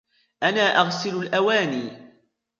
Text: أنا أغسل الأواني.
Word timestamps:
أنا 0.43 0.61
أغسل 0.81 1.15
الأواني. 1.23 2.11